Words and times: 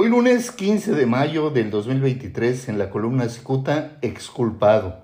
Hoy 0.00 0.10
lunes 0.10 0.52
15 0.52 0.92
de 0.92 1.06
mayo 1.06 1.50
del 1.50 1.72
2023 1.72 2.68
en 2.68 2.78
la 2.78 2.88
columna 2.88 3.28
Cicuta, 3.28 3.98
exculpado. 4.00 5.02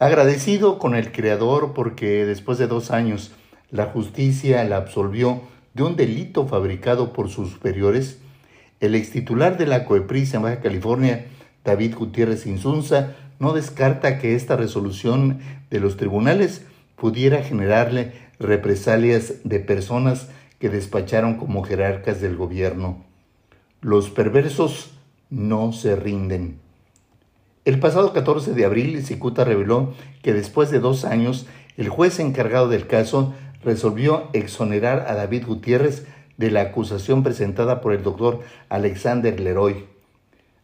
Agradecido 0.00 0.80
con 0.80 0.96
el 0.96 1.12
Creador 1.12 1.72
porque 1.72 2.26
después 2.26 2.58
de 2.58 2.66
dos 2.66 2.90
años 2.90 3.30
la 3.70 3.86
justicia 3.86 4.64
la 4.64 4.78
absolvió 4.78 5.40
de 5.72 5.84
un 5.84 5.94
delito 5.94 6.48
fabricado 6.48 7.12
por 7.12 7.28
sus 7.28 7.52
superiores, 7.52 8.18
el 8.80 8.96
ex 8.96 9.12
titular 9.12 9.56
de 9.56 9.68
la 9.68 9.84
COEPRIS 9.84 10.34
en 10.34 10.42
Baja 10.42 10.60
California, 10.60 11.26
David 11.62 11.94
Gutiérrez 11.94 12.46
Insunza, 12.46 13.14
no 13.38 13.52
descarta 13.52 14.18
que 14.18 14.34
esta 14.34 14.56
resolución 14.56 15.38
de 15.70 15.78
los 15.78 15.96
tribunales 15.96 16.66
pudiera 16.96 17.40
generarle 17.44 18.14
represalias 18.40 19.34
de 19.44 19.60
personas 19.60 20.26
que 20.58 20.70
despacharon 20.70 21.36
como 21.36 21.62
jerarcas 21.62 22.20
del 22.20 22.34
gobierno. 22.34 23.13
Los 23.84 24.08
perversos 24.08 24.94
no 25.28 25.74
se 25.74 25.94
rinden. 25.94 26.56
El 27.66 27.80
pasado 27.80 28.14
14 28.14 28.54
de 28.54 28.64
abril, 28.64 29.04
Cicuta 29.04 29.44
reveló 29.44 29.92
que 30.22 30.32
después 30.32 30.70
de 30.70 30.80
dos 30.80 31.04
años, 31.04 31.46
el 31.76 31.90
juez 31.90 32.18
encargado 32.18 32.70
del 32.70 32.86
caso 32.86 33.34
resolvió 33.62 34.30
exonerar 34.32 35.04
a 35.06 35.14
David 35.14 35.44
Gutiérrez 35.46 36.06
de 36.38 36.50
la 36.50 36.62
acusación 36.62 37.22
presentada 37.22 37.82
por 37.82 37.92
el 37.92 38.02
doctor 38.02 38.40
Alexander 38.70 39.38
Leroy. 39.38 39.84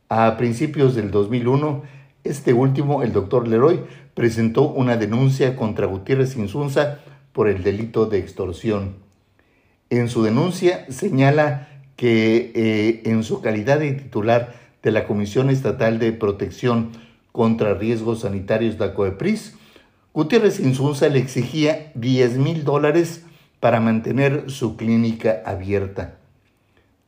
A 0.09 0.39
principios 0.39 0.95
del 0.95 1.11
2001, 1.11 1.83
este 2.25 2.55
último, 2.55 3.03
el 3.03 3.13
doctor 3.13 3.47
Leroy, 3.47 3.81
presentó 4.15 4.63
una 4.63 4.97
denuncia 4.97 5.57
contra 5.57 5.85
Gutiérrez 5.85 6.37
Insunza 6.37 7.01
por 7.35 7.49
el 7.49 7.63
delito 7.63 8.07
de 8.07 8.17
extorsión. 8.17 8.95
En 9.91 10.09
su 10.09 10.23
denuncia 10.23 10.87
señala 10.89 11.70
que 12.01 12.51
eh, 12.55 13.03
en 13.05 13.23
su 13.25 13.43
calidad 13.43 13.79
de 13.79 13.93
titular 13.93 14.55
de 14.83 14.91
la 14.91 15.07
Comisión 15.07 15.51
Estatal 15.51 15.99
de 15.99 16.13
Protección 16.13 16.93
contra 17.31 17.75
Riesgos 17.75 18.21
Sanitarios 18.21 18.79
de 18.79 18.95
COEPRIS, 18.95 19.55
Gutiérrez 20.15 20.61
Insunza 20.61 21.11
le 21.11 21.19
exigía 21.19 21.93
10 21.97 22.39
mil 22.39 22.65
dólares 22.65 23.27
para 23.61 23.81
mantener 23.81 24.45
su 24.51 24.79
clínica 24.79 25.43
abierta. 25.45 26.15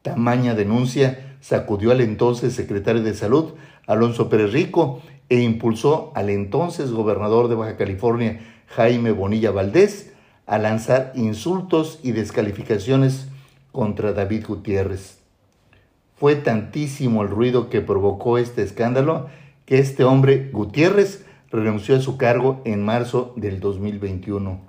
Tamaña 0.03 0.55
denuncia 0.55 1.37
sacudió 1.41 1.93
al 1.93 2.03
entonces 2.03 2.53
secretario 2.53 3.03
de 3.03 3.15
Salud, 3.15 3.55
Alonso 3.87 4.29
Pérez 4.29 4.53
Rico, 4.53 5.01
e 5.31 5.41
impulsó 5.41 6.13
al 6.15 6.29
entonces 6.29 6.91
gobernador 6.91 7.49
de 7.49 7.55
Baja 7.55 7.79
California, 7.79 8.41
Jaime 8.67 9.13
Bonilla 9.13 9.53
Valdés, 9.53 10.13
a 10.45 10.59
lanzar 10.59 11.13
insultos 11.15 11.99
y 12.03 12.13
descalificaciones 12.13 13.32
contra 13.73 14.13
David 14.13 14.47
Gutiérrez. 14.47 15.19
Fue 16.17 16.37
tantísimo 16.37 17.23
el 17.23 17.29
ruido 17.29 17.69
que 17.69 17.81
provocó 17.81 18.39
este 18.39 18.63
escándalo 18.63 19.29
que 19.67 19.79
este 19.79 20.05
hombre, 20.05 20.51
Gutiérrez, 20.53 21.25
renunció 21.51 21.97
a 21.97 22.01
su 22.01 22.17
cargo 22.17 22.63
en 22.65 22.85
marzo 22.85 23.33
del 23.37 23.61
2021. 23.61 24.61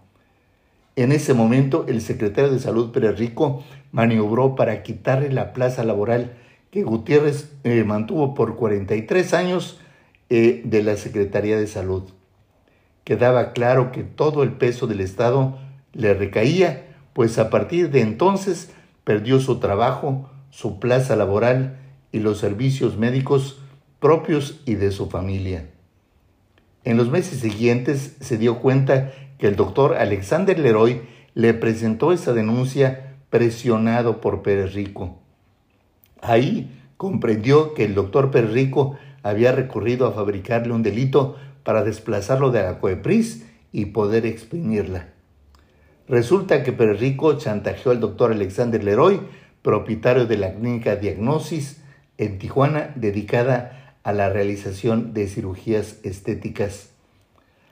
En 0.96 1.12
ese 1.12 1.34
momento, 1.34 1.86
el 1.88 2.02
secretario 2.02 2.52
de 2.52 2.60
Salud 2.60 2.92
Pérez 2.92 3.18
Rico 3.18 3.64
maniobró 3.92 4.56
para 4.56 4.84
quitarle 4.84 5.32
la 5.32 5.54
plaza 5.54 5.84
laboral 5.84 6.34
que 6.72 6.84
Gutiérrez 6.84 7.52
eh, 7.64 7.84
mantuvo 7.84 8.34
por 8.34 8.56
43 8.56 9.34
años 9.34 9.80
eh, 10.30 10.62
de 10.66 10.84
la 10.84 10.98
Secretaría 10.98 11.58
de 11.58 11.68
Salud. 11.68 12.04
Quedaba 13.04 13.54
claro 13.54 13.92
que 13.92 14.04
todo 14.04 14.44
el 14.44 14.54
peso 14.54 14.88
del 14.88 15.02
Estado 15.02 15.58
le 15.94 16.14
recaía, 16.14 16.86
pues 17.14 17.38
a 17.38 17.50
partir 17.50 17.92
de 17.92 18.02
entonces 18.02 18.72
perdió 19.04 19.40
su 19.40 19.60
trabajo, 19.60 20.30
su 20.50 20.80
plaza 20.80 21.16
laboral 21.16 21.80
y 22.12 22.20
los 22.20 22.38
servicios 22.38 22.98
médicos 22.98 23.60
propios 24.00 24.62
y 24.66 24.76
de 24.76 24.92
su 24.92 25.10
familia. 25.10 25.70
En 26.84 26.98
los 26.98 27.10
meses 27.10 27.40
siguientes 27.40 28.18
se 28.20 28.38
dio 28.38 28.60
cuenta 28.60 29.12
que 29.38 29.48
el 29.48 29.56
doctor 29.56 29.96
Alexander 29.96 30.58
Leroy 30.60 31.02
le 31.34 31.54
presentó 31.54 32.12
esa 32.12 32.34
denuncia 32.34 33.16
presionado 33.30 34.22
por 34.22 34.44
Pérez 34.44 34.74
Rico. 34.74 35.20
Ahí 36.22 36.82
comprendió 36.98 37.74
que 37.74 37.86
el 37.86 37.96
doctor 37.96 38.30
Pérez 38.30 38.52
Rico 38.52 38.98
había 39.24 39.54
recurrido 39.54 40.06
a 40.06 40.12
fabricarle 40.12 40.74
un 40.74 40.84
delito 40.84 41.38
para 41.64 41.84
desplazarlo 41.84 42.52
de 42.52 42.62
la 42.62 42.80
COEPRIS 42.80 43.46
y 43.72 43.86
poder 43.86 44.26
exprimirla. 44.26 45.13
Resulta 46.08 46.64
que 46.64 46.72
Rico 46.72 47.38
chantajeó 47.38 47.92
al 47.92 48.00
doctor 48.00 48.32
Alexander 48.32 48.84
Leroy, 48.84 49.22
propietario 49.62 50.26
de 50.26 50.38
la 50.38 50.54
clínica 50.54 50.98
Diagnosis 50.98 51.82
en 52.18 52.40
Tijuana, 52.40 52.92
dedicada 52.96 53.98
a 54.04 54.12
la 54.12 54.30
realización 54.30 55.14
de 55.14 55.28
cirugías 55.28 56.00
estéticas. 56.04 56.90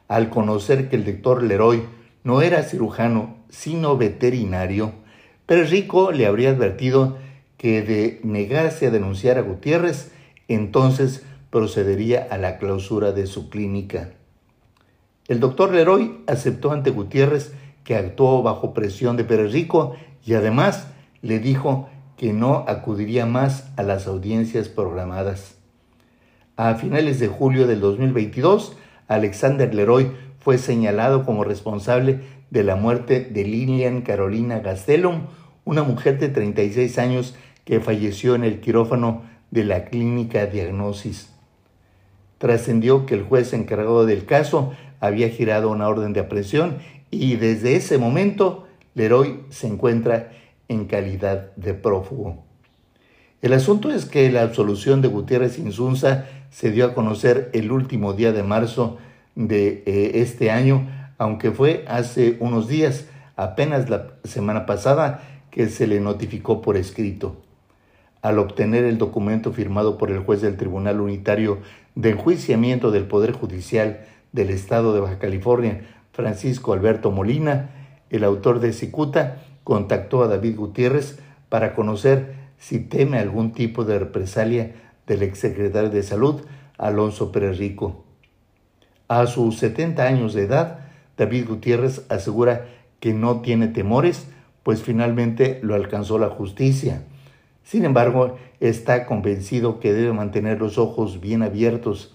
Al 0.07 0.29
conocer 0.29 0.89
que 0.89 0.95
el 0.95 1.05
doctor 1.05 1.43
Leroy 1.43 1.83
no 2.23 2.41
era 2.41 2.63
cirujano, 2.63 3.37
sino 3.49 3.97
veterinario, 3.97 4.93
Rico 5.47 6.13
le 6.13 6.25
habría 6.25 6.51
advertido 6.51 7.17
que 7.57 7.81
de 7.81 8.21
negarse 8.23 8.87
a 8.87 8.91
denunciar 8.91 9.37
a 9.37 9.41
Gutiérrez, 9.41 10.11
entonces 10.47 11.23
procedería 11.49 12.25
a 12.31 12.37
la 12.37 12.57
clausura 12.57 13.11
de 13.11 13.27
su 13.27 13.49
clínica. 13.49 14.11
El 15.27 15.39
doctor 15.39 15.73
Leroy 15.73 16.21
aceptó 16.27 16.71
ante 16.71 16.91
Gutiérrez 16.91 17.53
que 17.83 17.95
actuó 17.95 18.43
bajo 18.43 18.73
presión 18.73 19.17
de 19.17 19.23
Pérez 19.23 19.51
Rico 19.51 19.95
y 20.25 20.33
además 20.33 20.87
le 21.21 21.39
dijo 21.39 21.89
que 22.17 22.33
no 22.33 22.65
acudiría 22.67 23.25
más 23.25 23.71
a 23.77 23.83
las 23.83 24.07
audiencias 24.07 24.67
programadas. 24.67 25.55
A 26.55 26.75
finales 26.75 27.19
de 27.19 27.27
julio 27.27 27.65
del 27.65 27.79
2022, 27.79 28.77
Alexander 29.07 29.73
Leroy 29.73 30.11
fue 30.39 30.57
señalado 30.57 31.25
como 31.25 31.43
responsable 31.43 32.21
de 32.49 32.63
la 32.63 32.75
muerte 32.75 33.21
de 33.21 33.43
Lilian 33.43 34.01
Carolina 34.01 34.59
Gastelum, 34.59 35.27
una 35.65 35.83
mujer 35.83 36.19
de 36.19 36.29
36 36.29 36.97
años 36.99 37.35
que 37.65 37.79
falleció 37.79 38.35
en 38.35 38.43
el 38.43 38.59
quirófano 38.59 39.23
de 39.49 39.65
la 39.65 39.85
clínica 39.85 40.45
Diagnosis. 40.45 41.33
Trascendió 42.37 43.05
que 43.05 43.15
el 43.15 43.23
juez 43.23 43.53
encargado 43.53 44.05
del 44.05 44.25
caso 44.25 44.73
había 44.99 45.29
girado 45.29 45.69
una 45.69 45.87
orden 45.87 46.13
de 46.13 46.19
aprehensión 46.19 46.77
y 47.11 47.35
desde 47.35 47.75
ese 47.75 47.97
momento 47.97 48.67
Leroy 48.95 49.41
se 49.49 49.67
encuentra 49.67 50.31
en 50.67 50.85
calidad 50.85 51.53
de 51.55 51.73
prófugo. 51.73 52.43
El 53.41 53.53
asunto 53.53 53.91
es 53.91 54.05
que 54.05 54.31
la 54.31 54.43
absolución 54.43 55.01
de 55.01 55.07
Gutiérrez 55.07 55.59
Insunza 55.59 56.25
se 56.49 56.71
dio 56.71 56.85
a 56.85 56.93
conocer 56.93 57.49
el 57.53 57.71
último 57.71 58.13
día 58.13 58.31
de 58.31 58.43
marzo 58.43 58.97
de 59.35 59.83
eh, 59.85 60.11
este 60.15 60.51
año, 60.51 60.87
aunque 61.17 61.51
fue 61.51 61.83
hace 61.87 62.37
unos 62.39 62.67
días, 62.67 63.05
apenas 63.35 63.89
la 63.89 64.13
semana 64.23 64.65
pasada, 64.65 65.23
que 65.49 65.67
se 65.69 65.87
le 65.87 65.99
notificó 65.99 66.61
por 66.61 66.77
escrito. 66.77 67.41
Al 68.21 68.37
obtener 68.37 68.85
el 68.85 68.97
documento 68.97 69.51
firmado 69.51 69.97
por 69.97 70.11
el 70.11 70.19
juez 70.19 70.41
del 70.41 70.57
Tribunal 70.57 71.01
Unitario 71.01 71.59
de 71.95 72.11
Enjuiciamiento 72.11 72.91
del 72.91 73.05
Poder 73.05 73.31
Judicial 73.31 74.05
del 74.31 74.51
Estado 74.51 74.93
de 74.93 75.01
Baja 75.01 75.19
California, 75.19 75.81
Francisco 76.11 76.73
Alberto 76.73 77.11
Molina, 77.11 77.69
el 78.09 78.23
autor 78.23 78.59
de 78.59 78.73
Cicuta, 78.73 79.43
contactó 79.63 80.23
a 80.23 80.27
David 80.27 80.57
Gutiérrez 80.57 81.19
para 81.49 81.73
conocer 81.75 82.35
si 82.57 82.79
teme 82.79 83.19
algún 83.19 83.53
tipo 83.53 83.85
de 83.85 83.99
represalia 83.99 84.75
del 85.07 85.23
exsecretario 85.23 85.89
de 85.89 86.03
Salud, 86.03 86.41
Alonso 86.77 87.31
Pérez. 87.31 87.59
A 89.07 89.27
sus 89.27 89.57
70 89.57 90.03
años 90.03 90.33
de 90.33 90.43
edad, 90.43 90.79
David 91.17 91.47
Gutiérrez 91.47 92.05
asegura 92.09 92.67
que 92.99 93.13
no 93.13 93.41
tiene 93.41 93.67
temores, 93.67 94.27
pues 94.63 94.83
finalmente 94.83 95.59
lo 95.63 95.75
alcanzó 95.75 96.19
la 96.19 96.29
justicia. 96.29 97.03
Sin 97.63 97.85
embargo, 97.85 98.37
está 98.59 99.05
convencido 99.05 99.79
que 99.79 99.93
debe 99.93 100.13
mantener 100.13 100.59
los 100.59 100.77
ojos 100.77 101.19
bien 101.19 101.41
abiertos. 101.41 102.13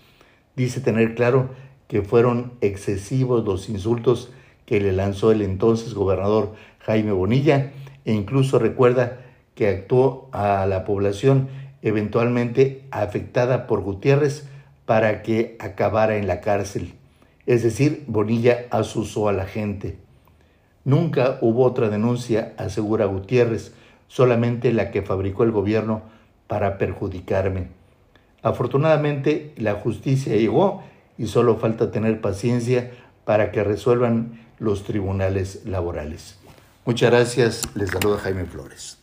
Dice 0.54 0.80
tener 0.80 1.14
claro 1.14 1.50
que 1.88 2.02
fueron 2.02 2.52
excesivos 2.60 3.44
los 3.44 3.68
insultos 3.68 4.30
que 4.64 4.80
le 4.80 4.92
lanzó 4.92 5.30
el 5.32 5.42
entonces 5.42 5.94
gobernador 5.94 6.54
Jaime 6.80 7.12
Bonilla 7.12 7.72
e 8.04 8.12
incluso 8.12 8.58
recuerda 8.58 9.20
que 9.54 9.68
actuó 9.68 10.28
a 10.32 10.66
la 10.66 10.84
población 10.84 11.48
eventualmente 11.82 12.84
afectada 12.90 13.66
por 13.66 13.80
Gutiérrez 13.80 14.48
para 14.84 15.22
que 15.22 15.56
acabara 15.60 16.16
en 16.16 16.26
la 16.26 16.40
cárcel. 16.40 16.94
Es 17.46 17.62
decir, 17.62 18.04
Bonilla 18.06 18.66
asusó 18.70 19.28
a 19.28 19.32
la 19.32 19.46
gente. 19.46 19.98
Nunca 20.84 21.38
hubo 21.40 21.64
otra 21.64 21.88
denuncia, 21.88 22.54
asegura 22.58 23.06
Gutiérrez, 23.06 23.72
solamente 24.08 24.72
la 24.72 24.90
que 24.90 25.02
fabricó 25.02 25.44
el 25.44 25.52
gobierno 25.52 26.02
para 26.46 26.78
perjudicarme. 26.78 27.68
Afortunadamente, 28.42 29.52
la 29.56 29.74
justicia 29.74 30.36
llegó 30.36 30.82
y 31.18 31.26
solo 31.26 31.56
falta 31.56 31.90
tener 31.90 32.20
paciencia 32.20 32.92
para 33.24 33.50
que 33.50 33.64
resuelvan 33.64 34.40
los 34.58 34.84
tribunales 34.84 35.64
laborales. 35.64 36.38
Muchas 36.84 37.10
gracias, 37.10 37.62
les 37.74 37.90
saluda 37.90 38.18
Jaime 38.18 38.44
Flores. 38.44 38.98